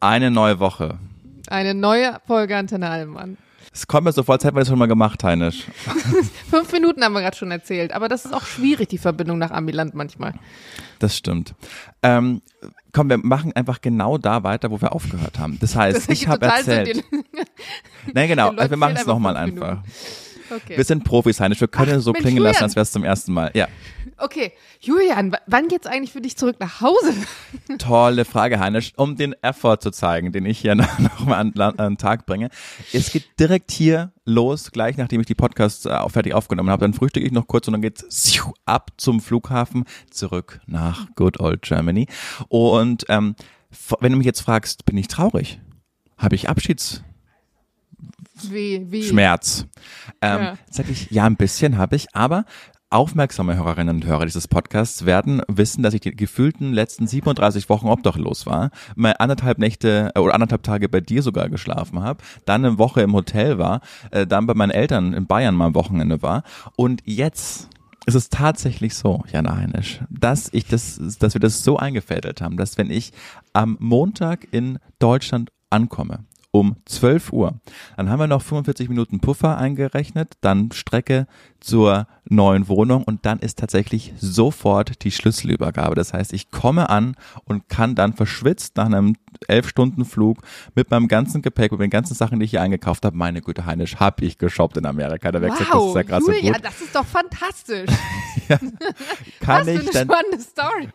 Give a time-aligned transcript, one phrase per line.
[0.00, 0.98] Eine neue Woche.
[1.48, 3.36] Eine neue Folge Antenne Allmann.
[3.72, 5.64] Es kommt mir so vor, als hätten wir das schon mal gemacht, Heinisch.
[6.50, 9.52] Fünf Minuten haben wir gerade schon erzählt, aber das ist auch schwierig, die Verbindung nach
[9.52, 10.34] Amiland manchmal.
[10.98, 11.54] Das stimmt.
[12.02, 12.42] Ähm,
[12.92, 15.58] komm, wir machen einfach genau da weiter, wo wir aufgehört haben.
[15.60, 17.04] Das heißt, Das ich habe erzählt.
[18.12, 18.50] Nein, genau.
[18.56, 19.82] Also wir machen es nochmal einfach.
[20.50, 20.76] Okay.
[20.76, 21.60] Wir sind Profis, Heinisch.
[21.60, 22.64] Wir können Ach, so klingen lassen, Julian.
[22.64, 23.50] als wäre es zum ersten Mal.
[23.54, 23.68] Ja.
[24.18, 27.14] okay, Julian, wann geht's eigentlich für dich zurück nach Hause?
[27.78, 28.92] Tolle Frage, Heinisch.
[28.96, 32.50] Um den Effort zu zeigen, den ich hier nochmal an, an den Tag bringe.
[32.92, 36.82] Es geht direkt hier los, gleich nachdem ich die Podcasts äh, fertig aufgenommen habe.
[36.82, 38.04] Dann frühstücke ich noch kurz und dann geht's
[38.64, 42.06] ab zum Flughafen, zurück nach Good Old Germany.
[42.48, 43.34] Und ähm,
[44.00, 45.60] wenn du mich jetzt fragst, bin ich traurig?
[46.16, 46.48] Habe ich
[48.50, 49.02] Wie, wie?
[50.20, 50.54] Ähm, Ja.
[50.70, 52.44] Sag ich, ja, ein bisschen habe ich, aber
[52.90, 57.86] aufmerksame Hörerinnen und Hörer dieses Podcasts werden wissen, dass ich die gefühlten letzten 37 Wochen
[57.86, 62.64] obdachlos war, mal anderthalb Nächte äh, oder anderthalb Tage bei dir sogar geschlafen habe, dann
[62.64, 66.20] eine Woche im Hotel war, äh, dann bei meinen Eltern in Bayern mal am Wochenende
[66.22, 66.42] war
[66.76, 67.68] und jetzt
[68.06, 72.56] ist es tatsächlich so, Jana Heinisch, dass ich das, dass wir das so eingefädelt haben,
[72.56, 73.12] dass wenn ich
[73.52, 77.60] am Montag in Deutschland ankomme, um 12 Uhr.
[77.96, 81.26] Dann haben wir noch 45 Minuten Puffer eingerechnet, dann Strecke
[81.60, 85.94] zur neuen Wohnung und dann ist tatsächlich sofort die Schlüsselübergabe.
[85.94, 89.14] Das heißt, ich komme an und kann dann verschwitzt nach einem
[89.48, 90.38] 11-Stunden-Flug
[90.74, 93.66] mit meinem ganzen Gepäck, mit den ganzen Sachen, die ich hier eingekauft habe, meine Güte,
[93.66, 95.30] Heinisch, hab ich geshoppt in Amerika.
[95.32, 96.64] Da wechselt das Wow, ist ja gerade so gut.
[96.64, 97.90] das ist doch fantastisch.
[99.40, 100.88] Kann Was für ich eine dann spannende Story.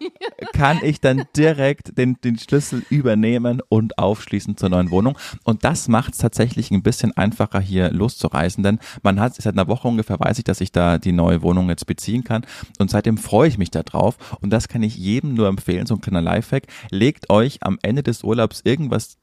[0.54, 5.18] kann ich dann direkt den, den Schlüssel übernehmen und aufschließen zur neuen Wohnung.
[5.46, 9.68] Und das macht es tatsächlich ein bisschen einfacher, hier loszureisen, denn man hat seit einer
[9.68, 12.46] Woche ungefähr weiß ich, dass ich da die neue Wohnung jetzt beziehen kann.
[12.80, 14.18] Und seitdem freue ich mich da drauf.
[14.42, 16.64] Und das kann ich jedem nur empfehlen, so ein kleiner Lifehack.
[16.90, 19.18] Legt euch am Ende des Urlaubs irgendwas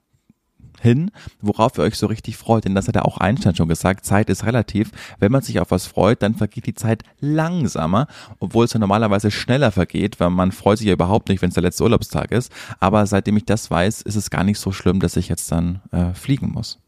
[0.82, 2.64] hin, worauf ihr euch so richtig freut.
[2.64, 4.90] Denn das hat ja auch Einstein schon gesagt, Zeit ist relativ.
[5.20, 8.06] Wenn man sich auf was freut, dann vergeht die Zeit langsamer,
[8.40, 11.54] obwohl es ja normalerweise schneller vergeht, weil man freut sich ja überhaupt nicht, wenn es
[11.54, 12.52] der letzte Urlaubstag ist.
[12.80, 15.80] Aber seitdem ich das weiß, ist es gar nicht so schlimm, dass ich jetzt dann
[15.92, 16.78] äh, fliegen muss.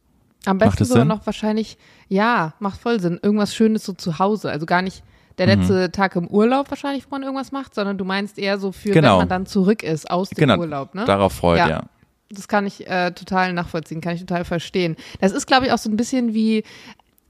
[0.47, 1.09] Am besten sogar Sinn?
[1.09, 3.19] noch wahrscheinlich, ja, macht voll Sinn.
[3.23, 4.51] Irgendwas Schönes so zu Hause.
[4.51, 5.03] Also gar nicht
[5.39, 5.61] der Mhm.
[5.63, 8.91] letzte Tag im Urlaub wahrscheinlich, wo man irgendwas macht, sondern du meinst eher so für,
[8.91, 9.13] Genau.
[9.13, 11.05] wenn man dann zurück ist aus dem Genau, Urlaub, ne?
[11.07, 11.69] darauf freut, Ja.
[11.69, 11.83] ja.
[12.31, 14.97] Das kann ich äh, total nachvollziehen, kann ich total verstehen.
[15.21, 16.65] Das ist, glaube ich, auch so ein bisschen wie,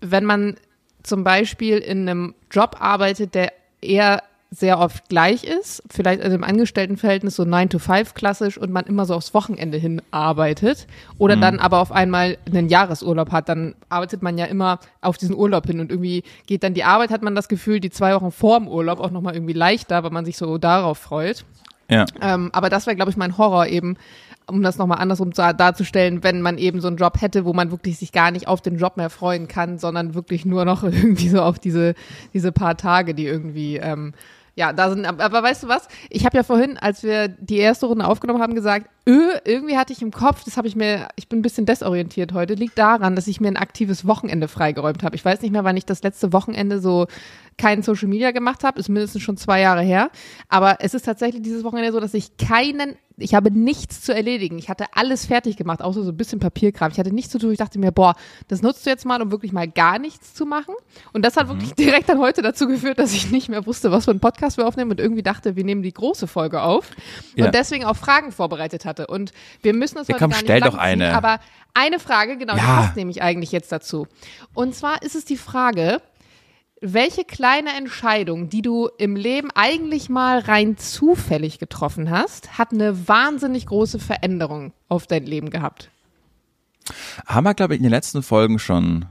[0.00, 0.56] wenn man
[1.03, 4.22] zum Beispiel in einem Job arbeitet, der eher
[4.54, 8.84] sehr oft gleich ist, vielleicht also im Angestelltenverhältnis so 9 to 5 klassisch und man
[8.84, 10.87] immer so aufs Wochenende hin arbeitet
[11.19, 15.34] oder dann aber auf einmal einen Jahresurlaub hat, dann arbeitet man ja immer auf diesen
[15.34, 18.31] Urlaub hin und irgendwie geht dann die Arbeit, hat man das Gefühl, die zwei Wochen
[18.31, 21.44] vor dem Urlaub auch nochmal irgendwie leichter, weil man sich so darauf freut.
[21.91, 22.06] Ja.
[22.22, 23.97] Ähm, aber das wäre, glaube ich, mein Horror eben,
[24.47, 27.71] um das nochmal andersrum zu, darzustellen, wenn man eben so einen Job hätte, wo man
[27.71, 31.28] wirklich sich gar nicht auf den Job mehr freuen kann, sondern wirklich nur noch irgendwie
[31.28, 31.94] so auf diese,
[32.32, 34.12] diese paar Tage, die irgendwie, ähm,
[34.54, 35.88] ja, da sind, aber, aber weißt du was?
[36.10, 39.92] Ich habe ja vorhin, als wir die erste Runde aufgenommen haben, gesagt, öh, irgendwie hatte
[39.92, 43.16] ich im Kopf, das habe ich mir, ich bin ein bisschen desorientiert heute, liegt daran,
[43.16, 45.16] dass ich mir ein aktives Wochenende freigeräumt habe.
[45.16, 47.06] Ich weiß nicht mehr, wann ich das letzte Wochenende so
[47.56, 50.10] kein Social Media gemacht habe, ist mindestens schon zwei Jahre her.
[50.48, 54.59] Aber es ist tatsächlich dieses Wochenende so, dass ich keinen, ich habe nichts zu erledigen.
[54.59, 56.91] Ich hatte alles fertig gemacht, außer so ein bisschen Papierkram.
[56.91, 57.53] Ich hatte nichts zu tun.
[57.53, 58.16] Ich dachte mir, boah,
[58.48, 60.75] das nutzt du jetzt mal, um wirklich mal gar nichts zu machen.
[61.12, 64.06] Und das hat wirklich direkt dann heute dazu geführt, dass ich nicht mehr wusste, was
[64.06, 66.91] für einen Podcast wir aufnehmen und irgendwie dachte, wir nehmen die große Folge auf
[67.36, 67.47] Ja.
[67.47, 69.06] und deswegen auch Fragen vorbereitet hatte.
[69.09, 69.32] Und
[69.62, 71.15] wir müssen das Ja, heute komm, gar nicht stell doch ziehen, eine.
[71.15, 71.41] aber
[71.75, 72.77] eine Frage, genau, die Ja.
[72.82, 74.06] passt nämlich eigentlich jetzt dazu.
[74.55, 76.00] Und zwar ist es die Frage,
[76.81, 83.09] welche kleine Entscheidung, die du im Leben eigentlich mal rein zufällig getroffen hast, hat eine
[83.09, 85.91] wahnsinnig große Veränderung auf dein Leben gehabt?
[87.27, 89.06] Haben wir, glaube ich, in den letzten Folgen schon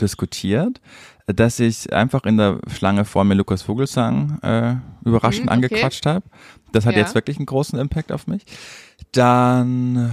[0.00, 0.80] diskutiert,
[1.26, 4.76] dass ich einfach in der Schlange vor mir Lukas Vogelsang äh,
[5.06, 5.54] überraschend Mhm, okay.
[5.66, 6.24] angequatscht habe.
[6.72, 7.00] Das hat Ja.
[7.00, 8.42] jetzt wirklich einen großen Impact auf mich.
[9.12, 10.12] Dann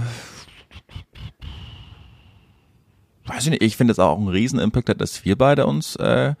[3.26, 5.96] weiß ich nicht, ich finde es auch einen riesen Impact hat, dass wir beide uns,
[5.96, 6.34] äh,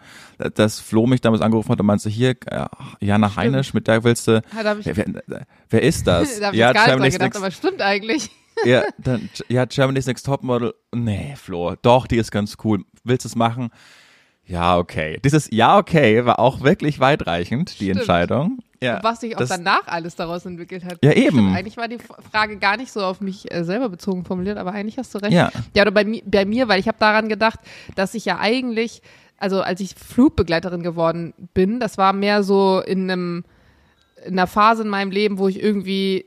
[0.54, 2.66] dass Flo mich damals angerufen hat und meinte, hier, äh,
[3.00, 6.38] Jana Heinisch, mit der willst du, Ja, hab ich- wer, wer, wer ist das?
[6.40, 8.30] da habe ich jetzt gar nicht dran gedacht, aber stimmt eigentlich.
[8.64, 10.74] ja, dann, ja, Germany's Next Topmodel.
[10.94, 12.84] Nee, Flo, doch, die ist ganz cool.
[13.04, 13.70] Willst du es machen?
[14.44, 15.18] Ja, okay.
[15.24, 17.98] Dieses Ja, okay war auch wirklich weitreichend, die Stimmt.
[17.98, 18.58] Entscheidung.
[18.80, 20.98] Ja, was sich auch das- danach alles daraus entwickelt hat.
[21.02, 21.38] Ja, eben.
[21.38, 21.98] Stimmt, eigentlich war die
[22.30, 25.32] Frage gar nicht so auf mich äh, selber bezogen formuliert, aber eigentlich hast du recht.
[25.32, 25.50] Ja.
[25.74, 27.58] Ja, oder bei, mi bei mir, weil ich habe daran gedacht,
[27.96, 29.02] dass ich ja eigentlich,
[29.38, 33.44] also als ich Flugbegleiterin geworden bin, das war mehr so in einem
[34.24, 36.26] in einer Phase in meinem Leben, wo ich irgendwie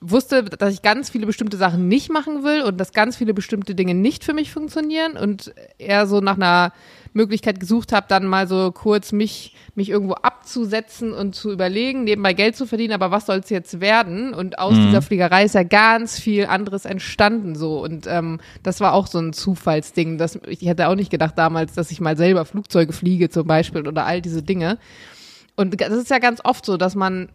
[0.00, 3.74] wusste, dass ich ganz viele bestimmte Sachen nicht machen will und dass ganz viele bestimmte
[3.74, 6.72] Dinge nicht für mich funktionieren und eher so nach einer
[7.14, 12.32] Möglichkeit gesucht habe, dann mal so kurz mich, mich irgendwo abzusetzen und zu überlegen, nebenbei
[12.32, 14.32] Geld zu verdienen, aber was soll es jetzt werden?
[14.32, 14.86] Und aus Mhm.
[14.86, 17.82] dieser Fliegerei ist ja ganz viel anderes entstanden so.
[17.82, 20.16] Und ähm, das war auch so ein Zufallsding.
[20.16, 23.86] Das, ich hätte auch nicht gedacht damals, dass ich mal selber Flugzeuge fliege zum Beispiel
[23.86, 24.78] oder all diese Dinge.
[25.54, 27.28] Und das ist ja ganz oft so, dass man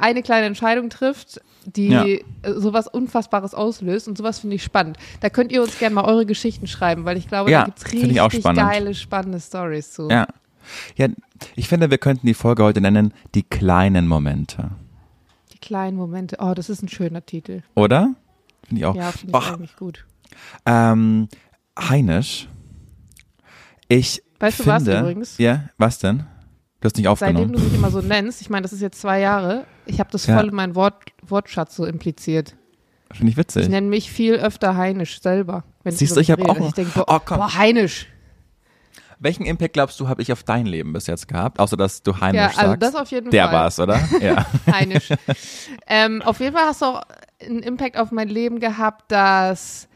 [0.00, 2.04] eine kleine Entscheidung trifft, die Ja.
[2.06, 4.96] äh, sowas Unfassbares auslöst und sowas finde ich spannend.
[5.20, 7.82] Da könnt ihr uns gerne mal eure Geschichten schreiben, weil ich glaube, Ja, da gibt's
[7.84, 8.60] finde richtig spannend.
[8.62, 10.08] geile, spannende Stories zu.
[10.10, 10.26] Ja.
[10.96, 11.06] Ja,
[11.54, 14.70] ich finde, wir könnten die Folge heute nennen, die kleinen Momente.
[15.52, 16.36] Die kleinen Momente.
[16.40, 17.62] Oh, das ist ein schöner Titel.
[17.74, 18.14] Oder?
[18.66, 18.94] Finde ich auch.
[18.96, 20.04] Ja, finde ich eigentlich gut.
[20.64, 21.28] ähm,
[21.78, 22.48] Heinisch.
[23.88, 25.38] Ich Weißt du was finde, übrigens?
[25.38, 26.24] Ja, was denn?
[26.86, 27.52] Du hast nicht Seitdem aufgenommen.
[27.52, 30.26] du mich immer so nennst, ich meine, das ist jetzt zwei Jahre, ich habe das
[30.26, 30.36] Ja.
[30.38, 30.94] voll in meinen Wort,
[31.26, 32.54] Wortschatz so impliziert.
[33.12, 33.68] Finde ich Ich witzig.
[33.68, 35.64] nenne mich viel öfter Heinisch selber.
[35.82, 37.38] Wenn Siehst du, ich mich hab auch Ich denke, boah, Oh, komm.
[37.38, 38.06] boah, Heinisch.
[39.18, 41.58] Welchen Impact glaubst du, habe ich auf dein Leben bis jetzt gehabt?
[41.58, 42.82] Außer, dass du Heinisch Ja, also sagst.
[42.82, 43.54] das auf jeden Der Fall.
[43.54, 43.98] war's, oder?
[44.20, 44.46] Ja.
[44.70, 45.08] Heinisch.
[45.86, 47.02] ähm, auf jeden Fall hast du auch
[47.40, 49.88] einen Impact auf mein Leben gehabt, dass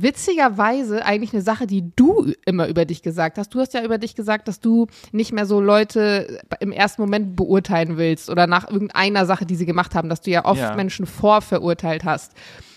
[0.00, 3.54] witzigerweise eigentlich eine Sache, die du immer über dich gesagt hast.
[3.54, 7.36] Du hast ja über dich gesagt, dass du nicht mehr so Leute im ersten Moment
[7.36, 10.74] beurteilen willst oder nach irgendeiner Sache, die sie gemacht haben, dass du ja oft Ja.
[10.76, 12.32] Menschen vorverurteilt hast.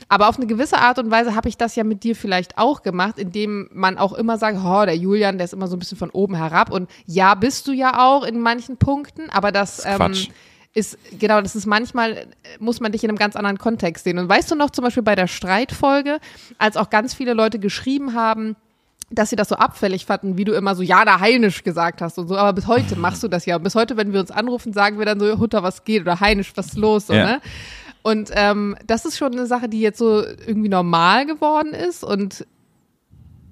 [0.07, 2.83] Aber auf eine gewisse Art und Weise habe ich das ja mit dir vielleicht auch
[2.83, 5.97] gemacht, indem man auch immer sagt, oh, der Julian, der ist immer so ein bisschen
[5.97, 6.71] von oben herab.
[6.71, 10.13] Und ja, bist du ja auch in manchen Punkten, aber das, ist ähm.
[10.75, 12.25] Ist, genau, das ist manchmal, äh,
[12.59, 14.19] muss man dich in einem ganz anderen Kontext sehen.
[14.19, 16.19] Und weißt du noch, zum Beispiel bei der Streitfolge,
[16.59, 18.55] als auch ganz viele Leute geschrieben haben,
[19.09, 22.17] dass sie das so abfällig fanden, wie du immer so, ja, da heinisch gesagt hast
[22.17, 23.55] und so, aber bis heute machst du das ja.
[23.55, 26.19] Und bis heute, wenn wir uns anrufen, sagen wir dann so, Hutter, was geht oder
[26.19, 27.25] heinisch, was ist los, so, Ja.
[27.25, 27.41] ne?
[28.01, 32.45] Und ähm, das ist schon eine Sache, die jetzt so irgendwie normal geworden ist und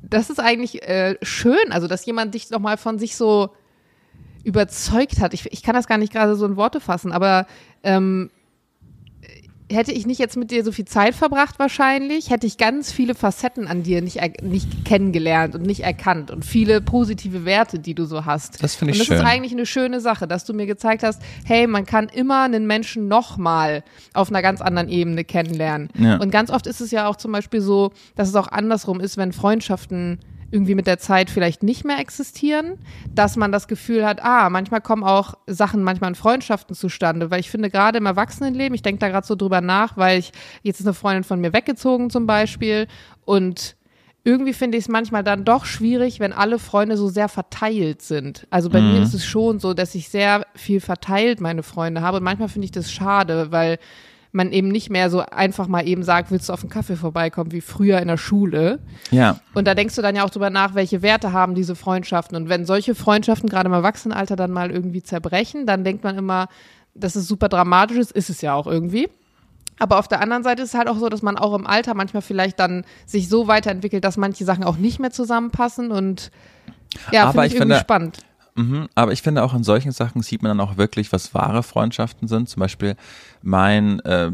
[0.04, 3.50] das ist eigentlich äh, schön, also dass jemand dich nochmal von sich so
[4.44, 5.34] überzeugt hat.
[5.34, 7.48] Ich, ich kann das gar nicht gerade so in Worte fassen, aber
[7.84, 8.30] ähm,
[9.74, 13.16] hätte ich nicht jetzt mit dir so viel Zeit verbracht wahrscheinlich, hätte ich ganz viele
[13.16, 18.06] Facetten an dir nicht, nicht kennengelernt und nicht erkannt und viele positive Werte, die du
[18.06, 18.64] so hast.
[18.64, 19.26] Das finde ich Und das schön.
[19.26, 22.68] ist eigentlich eine schöne Sache, dass du mir gezeigt hast, hey, man kann immer einen
[22.68, 25.90] Menschen nochmal auf einer ganz anderen Ebene kennenlernen.
[25.98, 26.18] Ja.
[26.18, 29.18] Und ganz oft ist es ja auch zum Beispiel so, dass es auch andersrum ist,
[29.18, 30.20] wenn Freundschaften
[30.54, 32.78] irgendwie mit der Zeit vielleicht nicht mehr existieren,
[33.14, 37.40] dass man das Gefühl hat, ah, manchmal kommen auch Sachen manchmal in Freundschaften zustande, weil
[37.40, 40.80] ich finde gerade im Erwachsenenleben, ich denke da gerade so drüber nach, weil ich, jetzt
[40.80, 42.88] ist eine Freundin von mir weggezogen zum Beispiel
[43.26, 43.76] und
[44.24, 48.48] irgendwie finde ich es manchmal dann doch schwierig, wenn alle Freunde so sehr verteilt sind.
[48.52, 52.18] Also bei mir ist es schon so, dass ich sehr viel verteilt meine Freunde habe
[52.18, 53.80] und manchmal finde ich das schade, weil
[54.34, 57.52] man eben nicht mehr so einfach mal eben sagt, willst du auf einen Kaffee vorbeikommen,
[57.52, 58.80] wie früher in der Schule.
[59.12, 59.40] Ja.
[59.54, 62.36] Und da denkst du dann ja auch drüber nach, welche Werte haben diese Freundschaften.
[62.36, 66.48] Und wenn solche Freundschaften gerade im Erwachsenenalter dann mal irgendwie zerbrechen, dann denkt man immer,
[66.96, 69.08] dass es super dramatisch ist, ist es ja auch irgendwie.
[69.80, 71.94] Aber auf der anderen Seite ist es halt auch so, dass man auch im Alter
[71.94, 76.32] manchmal vielleicht dann sich so weiterentwickelt, dass manche Sachen auch nicht mehr zusammenpassen und
[77.12, 78.18] ja, finde ich ich irgendwie finde- spannend.
[78.56, 81.64] Mhm, aber ich finde auch in solchen Sachen sieht man dann auch wirklich, was wahre
[81.64, 82.50] Freundschaften sind.
[82.50, 82.96] Zum Beispiel
[83.44, 84.32] mein, äh,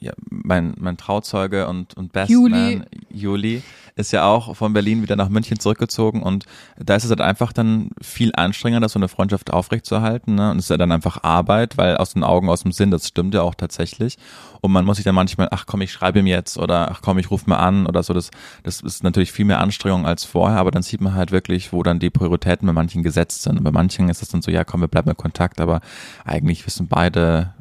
[0.00, 2.76] ja, mein, mein Trauzeuge und, und Best Juli.
[2.76, 3.62] Man, Juli,
[3.96, 6.44] ist ja auch von Berlin wieder nach München zurückgezogen und
[6.78, 10.34] da ist es halt einfach dann viel anstrengender, so eine Freundschaft aufrechtzuerhalten.
[10.34, 10.50] Ne?
[10.50, 13.08] Und es ist ja dann einfach Arbeit, weil aus den Augen, aus dem Sinn, das
[13.08, 14.16] stimmt ja auch tatsächlich.
[14.60, 17.18] Und man muss sich dann manchmal, ach komm, ich schreibe ihm jetzt oder ach komm,
[17.18, 18.12] ich rufe mal an oder so.
[18.12, 18.30] Das,
[18.62, 21.82] das ist natürlich viel mehr Anstrengung als vorher, aber dann sieht man halt wirklich, wo
[21.82, 23.58] dann die Prioritäten bei manchen gesetzt sind.
[23.58, 25.80] Und bei manchen ist es dann so, ja komm, wir bleiben in Kontakt, aber
[26.24, 27.54] eigentlich wissen beide,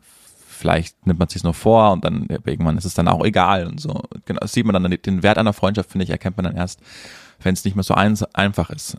[0.59, 3.79] vielleicht nimmt man sich nur vor und dann irgendwann ist es dann auch egal und
[3.79, 4.03] so.
[4.25, 6.81] Genau, das sieht man dann den Wert einer Freundschaft, finde ich, erkennt man dann erst,
[7.41, 8.97] wenn es nicht mehr so eins, einfach ist,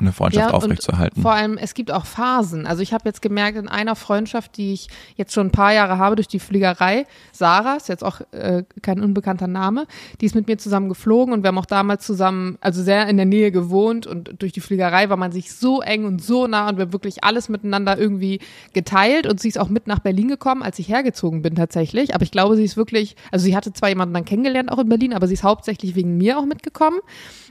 [0.00, 1.20] eine Freundschaft und aufrechtzuerhalten.
[1.22, 2.66] Vor allem, es gibt auch Phasen.
[2.66, 5.98] Also ich habe jetzt gemerkt, in einer Freundschaft, die ich jetzt schon ein paar Jahre
[5.98, 9.86] habe durch die Fliegerei, Sarah, ist jetzt auch äh, kein unbekannter Name,
[10.20, 13.16] die ist mit mir zusammen geflogen und wir haben auch damals zusammen, also sehr in
[13.16, 16.68] der Nähe gewohnt und durch die Fliegerei war man sich so eng und so nah
[16.68, 18.40] und wir haben wirklich alles miteinander irgendwie
[18.72, 22.14] geteilt und sie ist auch mit nach Berlin gekommen, als ich hergezogen bin tatsächlich.
[22.14, 24.88] Aber ich glaube, sie ist wirklich, also sie hatte zwar jemanden dann kennengelernt auch in
[24.88, 27.00] Berlin, aber sie ist hauptsächlich wegen mir auch mitgekommen.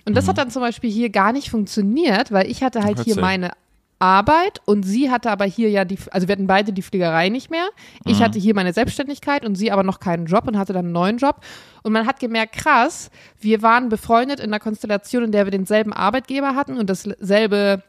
[0.06, 3.16] Und das hat dann zum Beispiel hier gar nicht funktioniert, weil ich hatte halt hier
[3.16, 3.22] Witzig.
[3.22, 3.52] meine
[4.00, 7.52] Arbeit und sie hatte aber hier ja die, also wir hatten beide die Fliegerei nicht
[7.52, 7.68] mehr.
[8.06, 10.94] Ich hatte hier meine Selbstständigkeit und sie aber noch keinen Job und hatte dann einen
[10.94, 11.42] neuen Job.
[11.84, 15.92] Und man hat gemerkt, krass, wir waren befreundet in einer Konstellation, in der wir denselben
[15.92, 17.84] Arbeitgeber hatten und dasselbe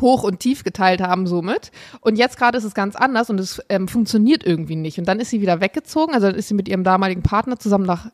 [0.00, 1.70] hoch und tief geteilt haben somit.
[2.00, 4.98] Und jetzt gerade ist es ganz anders und es ähm, funktioniert irgendwie nicht.
[4.98, 7.84] Und dann ist sie wieder weggezogen, also dann ist sie mit ihrem damaligen Partner zusammen
[7.84, 8.10] nach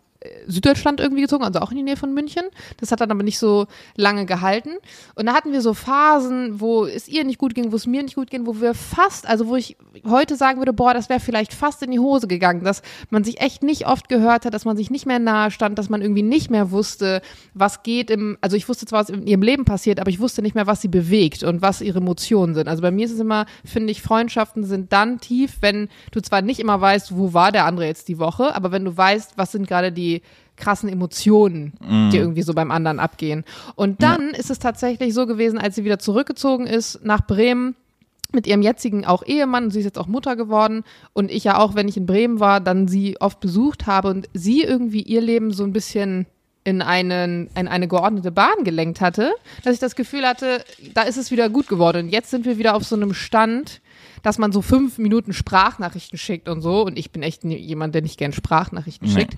[0.46, 2.42] Süddeutschland irgendwie gezogen, also auch in die Nähe von München.
[2.78, 4.70] Das hat dann aber nicht so lange gehalten.
[5.14, 8.02] Und da hatten wir so Phasen, wo es ihr nicht gut ging, wo es mir
[8.02, 9.76] nicht gut ging, wo wir fast, also wo ich
[10.08, 13.40] heute sagen würde, boah, das wäre vielleicht fast in die Hose gegangen, dass man sich
[13.40, 16.22] echt nicht oft gehört hat, dass man sich nicht mehr nahe stand, dass man irgendwie
[16.22, 17.22] nicht mehr wusste,
[17.54, 20.42] was geht im, also ich wusste zwar, was in ihrem Leben passiert, aber ich wusste
[20.42, 22.68] nicht mehr, was sie bewegt und was ihre Emotionen sind.
[22.68, 26.42] Also bei mir ist es immer, finde ich, Freundschaften sind dann tief, wenn du zwar
[26.42, 29.52] nicht immer weißt, wo war der andere jetzt die Woche, aber wenn du weißt, was
[29.52, 30.17] sind gerade die
[30.56, 32.10] krassen Emotionen, mm.
[32.10, 33.44] die irgendwie so beim anderen abgehen.
[33.74, 34.38] Und dann ja.
[34.38, 37.76] ist es tatsächlich so gewesen, als sie wieder zurückgezogen ist nach Bremen,
[38.32, 40.84] mit ihrem jetzigen auch Ehemann, sie ist jetzt auch Mutter geworden
[41.14, 44.28] und ich ja auch, wenn ich in Bremen war, dann sie oft besucht habe und
[44.34, 46.26] sie irgendwie ihr Leben so ein bisschen
[46.64, 49.32] in, einen, in eine geordnete Bahn gelenkt hatte,
[49.64, 52.06] dass ich das Gefühl hatte, da ist es wieder gut geworden.
[52.06, 53.80] Und jetzt sind wir wieder auf so einem Stand,
[54.22, 56.84] dass man so fünf Minuten Sprachnachrichten schickt und so.
[56.84, 59.14] Und ich bin echt jemand, der nicht gern Sprachnachrichten nee.
[59.14, 59.36] schickt.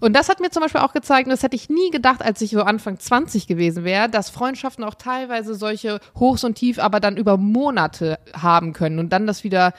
[0.00, 2.40] Und das hat mir zum Beispiel auch gezeigt, und das hätte ich nie gedacht, als
[2.42, 7.00] ich so Anfang 20 gewesen wäre, dass Freundschaften auch teilweise solche Hochs und Tief, aber
[7.00, 9.72] dann über Monate haben können und dann das wieder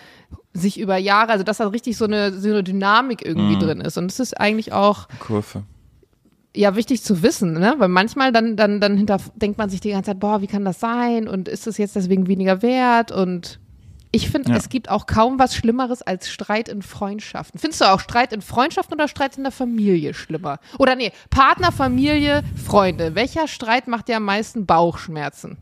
[0.53, 3.59] sich über Jahre, also dass da richtig so eine, so eine Dynamik irgendwie mhm.
[3.59, 3.97] drin ist.
[3.97, 5.07] Und das ist eigentlich auch.
[5.19, 5.63] Kurve
[6.55, 7.75] ja wichtig zu wissen, ne?
[7.77, 10.65] Weil manchmal dann, dann, dann hinter denkt man sich die ganze Zeit, boah, wie kann
[10.65, 11.27] das sein?
[11.27, 13.11] Und ist es jetzt deswegen weniger wert?
[13.11, 13.59] Und
[14.11, 14.57] ich finde, ja.
[14.57, 17.59] es gibt auch kaum was Schlimmeres als Streit in Freundschaften.
[17.59, 20.59] Findest du auch Streit in Freundschaften oder Streit in der Familie schlimmer?
[20.79, 23.15] Oder nee, Partner, Familie, Freunde.
[23.15, 25.57] Welcher Streit macht dir am meisten Bauchschmerzen?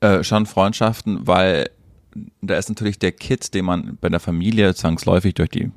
[0.00, 1.70] Äh, schon Freundschaften, weil
[2.40, 5.70] da ist natürlich der Kit, den man bei der Familie zwangsläufig durch die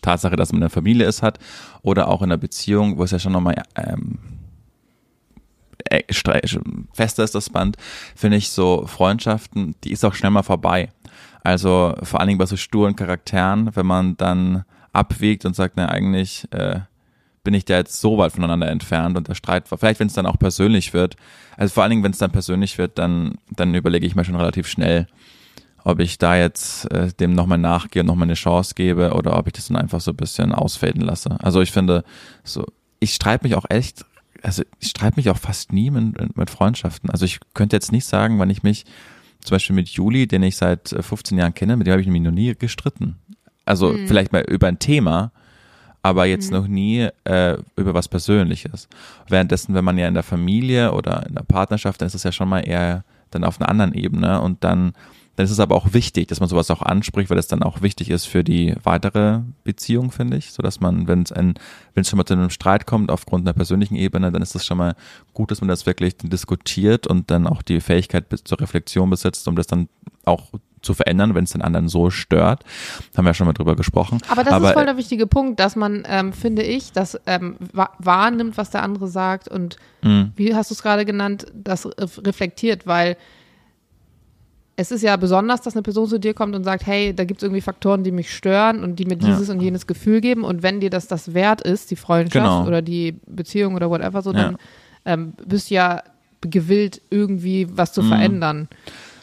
[0.00, 1.38] Tatsache, dass man eine Familie ist, hat,
[1.82, 4.31] oder auch in einer Beziehung, wo es ja schon nochmal ähm, äh,
[6.92, 7.76] fester ist das Band,
[8.14, 10.90] finde ich so Freundschaften, die ist auch schnell mal vorbei.
[11.42, 15.88] Also vor allen Dingen bei so sturen Charakteren, wenn man dann abwägt und sagt, na
[15.88, 16.80] eigentlich äh,
[17.44, 20.14] bin ich da jetzt so weit voneinander entfernt und der Streit war, vielleicht wenn es
[20.14, 21.16] dann auch persönlich wird,
[21.56, 24.36] also vor allen Dingen wenn es dann persönlich wird, dann, dann überlege ich mir schon
[24.36, 25.08] relativ schnell,
[25.84, 29.48] ob ich da jetzt äh, dem nochmal nachgehe und nochmal eine Chance gebe oder ob
[29.48, 31.36] ich das dann einfach so ein bisschen ausfaden lasse.
[31.40, 32.04] Also ich finde,
[32.44, 32.64] so,
[33.00, 34.04] ich streite mich auch echt
[34.42, 37.10] also ich streite mich auch fast nie mit, mit Freundschaften.
[37.10, 38.84] Also ich könnte jetzt nicht sagen, wann ich mich
[39.40, 42.08] zum Beispiel mit Juli, den ich seit 15 äh, Jahren kenne, mit dem habe ich
[42.08, 43.16] mich noch nie gestritten.
[43.64, 44.06] Also mhm.
[44.06, 45.32] vielleicht mal über ein Thema,
[46.02, 46.58] aber jetzt mhm.
[46.58, 48.88] noch nie äh, über was Persönliches.
[49.28, 52.32] Währenddessen, wenn man ja in der Familie oder in der Partnerschaft, dann ist es ja
[52.32, 54.92] schon mal eher dann auf einer anderen Ebene und dann
[55.36, 57.80] dann ist es aber auch wichtig, dass man sowas auch anspricht, weil es dann auch
[57.80, 60.52] wichtig ist für die weitere Beziehung, finde ich.
[60.52, 61.54] So dass man, wenn es ein,
[61.94, 64.66] wenn es schon mal zu einem Streit kommt aufgrund einer persönlichen Ebene, dann ist es
[64.66, 64.94] schon mal
[65.32, 69.56] gut, dass man das wirklich diskutiert und dann auch die Fähigkeit zur Reflexion besitzt, um
[69.56, 69.88] das dann
[70.24, 70.48] auch
[70.82, 72.64] zu verändern, wenn es den anderen so stört.
[73.16, 74.18] Haben wir ja schon mal drüber gesprochen.
[74.28, 77.56] Aber das Aber, ist voll der wichtige Punkt, dass man, ähm, finde ich, das ähm,
[77.72, 80.32] wahrnimmt, was der andere sagt und mhm.
[80.36, 83.16] wie hast du es gerade genannt, das reflektiert, weil
[84.76, 87.40] es ist ja besonders, dass eine Person zu dir kommt und sagt, hey, da gibt
[87.40, 89.54] es irgendwie Faktoren, die mich stören und die mir dieses ja.
[89.54, 90.44] und jenes Gefühl geben.
[90.44, 92.66] Und wenn dir das das wert ist, die Freundschaft genau.
[92.66, 94.52] oder die Beziehung oder whatever so, dann
[95.04, 95.12] ja.
[95.12, 96.02] ähm, bist du ja
[96.40, 98.08] gewillt, irgendwie was zu mhm.
[98.08, 98.68] verändern.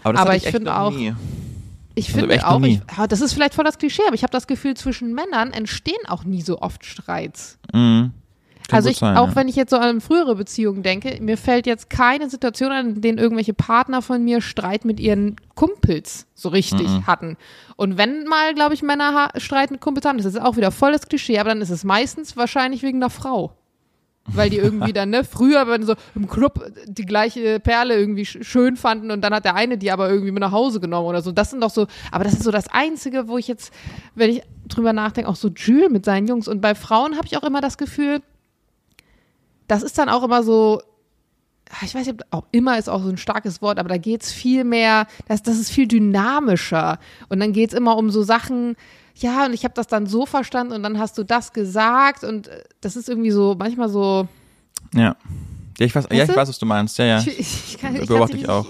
[0.04, 1.14] Aber, aber ich, ich finde auch, nie.
[1.96, 2.80] ich also finde auch, ich,
[3.10, 6.24] das ist vielleicht voll das Klischee, aber ich habe das Gefühl, zwischen Männern entstehen auch
[6.24, 7.58] nie so oft Streits.
[7.74, 8.12] Mhm.
[8.70, 9.36] Kann also ich, sein, auch ja.
[9.36, 13.02] wenn ich jetzt so an frühere Beziehungen denke, mir fällt jetzt keine Situation an, in
[13.02, 17.08] denen irgendwelche Partner von mir Streit mit ihren Kumpels so richtig mhm.
[17.08, 17.38] hatten.
[17.78, 20.92] Und wenn mal, glaube ich, Männer Streit mit Kumpels haben, das ist auch wieder voll
[20.92, 23.54] das Klischee, aber dann ist es meistens wahrscheinlich wegen der Frau.
[24.28, 28.78] Weil die irgendwie dann, ne, früher, wenn so im Club die gleiche Perle irgendwie schön
[28.78, 31.32] fanden und dann hat der eine die aber irgendwie mit nach Hause genommen oder so.
[31.32, 33.74] Das sind doch so, aber das ist so das Einzige, wo ich jetzt,
[34.14, 36.48] wenn ich drüber nachdenke, auch so Jules mit seinen Jungs.
[36.48, 38.22] Und bei Frauen habe ich auch immer das Gefühl,
[39.70, 40.82] das ist dann auch immer so,
[41.70, 44.24] ah, ich weiß nicht, auch immer ist auch so ein starkes Wort, aber da geht
[44.24, 47.00] es viel mehr, das, das ist viel dynamischer.
[47.30, 48.76] Und dann geht es immer um so Sachen,
[49.16, 52.48] ja, und ich habe das dann so verstanden und dann hast du das gesagt und
[52.48, 54.28] äh, das ist irgendwie so, manchmal so.
[54.94, 55.16] Ja.
[55.78, 56.98] Ja, ich weiß, ja, ich weiß, was du meinst.
[56.98, 57.20] Ja, ja.
[57.20, 58.66] Ich, ich, kann, ich Beobachte ich auch.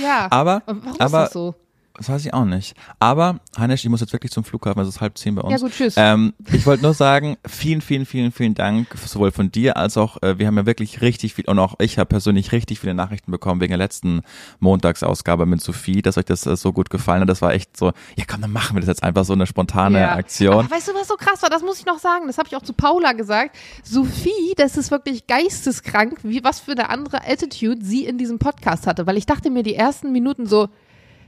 [0.00, 0.28] Ja.
[0.30, 1.54] Aber, warum aber, ist das so?
[1.96, 2.74] Das weiß ich auch nicht.
[2.98, 5.52] Aber, Heinisch, ich muss jetzt wirklich zum Flughafen, also es ist halb zehn bei uns.
[5.52, 5.94] Ja gut, tschüss.
[5.96, 10.20] Ähm, ich wollte nur sagen, vielen, vielen, vielen, vielen Dank, sowohl von dir als auch,
[10.20, 13.30] äh, wir haben ja wirklich richtig viel, und auch ich habe persönlich richtig viele Nachrichten
[13.30, 14.22] bekommen wegen der letzten
[14.58, 17.28] Montagsausgabe mit Sophie, dass euch das äh, so gut gefallen hat.
[17.28, 20.00] Das war echt so, ja komm, dann machen wir das jetzt einfach so eine spontane
[20.00, 20.14] Ja.
[20.16, 20.54] Aktion.
[20.66, 21.50] Aber weißt du, was so krass war?
[21.50, 22.26] Das muss ich noch sagen.
[22.26, 23.54] Das habe ich auch zu Paula gesagt.
[23.84, 28.88] Sophie, das ist wirklich geisteskrank, wie was für eine andere Attitude sie in diesem Podcast
[28.88, 29.06] hatte.
[29.06, 30.68] Weil ich dachte mir die ersten Minuten so,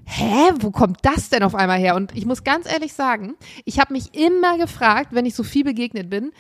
[0.07, 1.97] hä, wo kommt das denn auf einmal her?
[1.97, 3.35] Und ich muss ganz ehrlich sagen,
[3.65, 6.33] ich habe mich immer gefragt, wenn ich Sophie begegnet bin,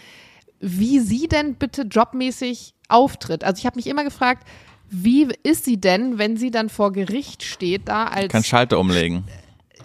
[0.61, 3.45] wie sie denn bitte jobmäßig auftritt.
[3.45, 4.47] Also ich habe mich immer gefragt,
[4.89, 9.25] wie ist sie denn, wenn sie dann vor Gericht steht, da als Kann Schalter umlegen.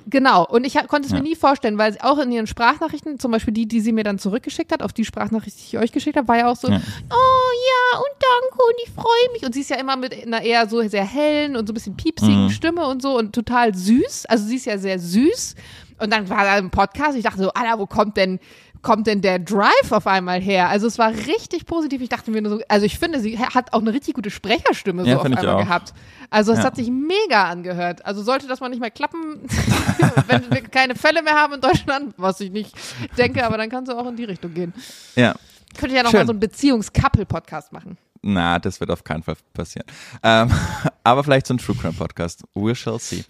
[0.08, 1.18] Genau, und ich konnte es Ja.
[1.18, 4.04] mir nie vorstellen, weil sie auch in ihren Sprachnachrichten, zum Beispiel die, die sie mir
[4.04, 6.68] dann zurückgeschickt hat, auf die Sprachnachricht, die ich euch geschickt habe, war ja auch so,
[6.70, 6.76] Ja.
[6.78, 7.52] oh
[7.94, 9.46] ja, und danke, und ich freue mich.
[9.46, 11.96] Und sie ist ja immer mit einer eher so sehr hellen und so ein bisschen
[11.96, 12.50] piepsigen Mhm.
[12.50, 14.26] Stimme und so und total süß.
[14.28, 15.56] Also sie ist ja sehr süß.
[16.00, 18.40] Und dann war da ein Podcast, ich dachte so, Alter, wo kommt denn,
[18.82, 20.70] kommt denn der Drive auf einmal her?
[20.70, 22.02] Also es war richtig positiv.
[22.02, 25.04] Ich dachte mir nur so, also ich finde, sie hat auch eine richtig gute Sprecherstimme
[25.04, 25.66] so Ja, auf finde ich einmal auch.
[25.68, 25.94] gehabt.
[26.30, 26.64] Also es Ja.
[26.66, 28.06] hat sich mega angehört.
[28.06, 29.42] Also sollte das mal nicht mehr klappen,
[30.28, 32.74] wenn wir keine Fälle mehr haben in Deutschland, was ich nicht
[33.18, 34.74] denke, aber dann kannst du auch in die Richtung gehen.
[35.16, 35.36] Ja.
[35.78, 36.22] Könnte ja noch Schön.
[36.22, 37.98] mal so einen Beziehungs-Couple-Podcast machen.
[38.24, 39.86] Na, das wird auf keinen Fall passieren.
[40.22, 40.50] Ähm,
[41.04, 42.44] aber vielleicht so ein True Crime Podcast.
[42.54, 43.24] We shall see.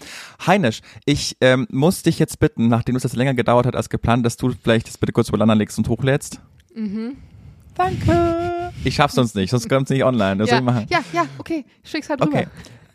[0.45, 4.25] Heinisch, ich ähm, muss dich jetzt bitten, nachdem es jetzt länger gedauert hat als geplant,
[4.25, 6.41] dass du vielleicht das bitte kurz übereinander legst und hochlädst.
[6.75, 7.17] Mhm.
[7.75, 8.71] Danke.
[8.83, 10.37] Ich schaff's sonst nicht, sonst kommt's nicht online.
[10.37, 10.85] Das soll Ja, ich machen.
[10.89, 11.63] ja, ja, okay.
[11.83, 12.39] Schick's halt rüber.
[12.39, 12.47] Okay.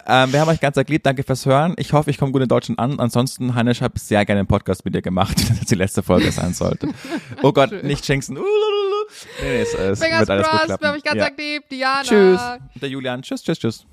[0.09, 1.75] Ähm, wir haben euch ganz lieb, danke fürs Hören.
[1.79, 3.01] Ich hoffe, ich komme gut in Deutschland an.
[3.01, 6.31] Ansonsten, Heinisch, habe sehr gerne einen Podcast mit dir gemacht, wenn das die letzte Folge
[6.31, 6.89] sein sollte.
[7.43, 7.87] Oh Gott, Schön.
[7.87, 8.37] nicht jinxen.
[9.41, 10.83] Nee, nee, es, es Fingers wird alles gut crossed, klappen.
[10.83, 11.29] wir haben mich ganz Ja.
[11.37, 11.69] lieb.
[11.69, 12.03] Diana.
[12.03, 12.41] Tschüss.
[12.81, 13.23] Der Julian.
[13.23, 13.87] Tschüss, tschüss, tschüss.